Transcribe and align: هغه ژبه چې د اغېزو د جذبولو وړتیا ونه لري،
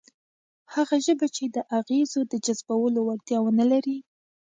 هغه 0.73 0.95
ژبه 1.05 1.27
چې 1.35 1.43
د 1.55 1.57
اغېزو 1.79 2.21
د 2.31 2.33
جذبولو 2.45 2.99
وړتیا 3.03 3.37
ونه 3.41 3.65
لري، 3.71 3.97